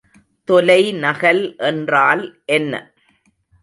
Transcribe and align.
தொலைநகல் 0.47 1.43
என்றால் 1.57 2.23
என்ன? 2.45 2.73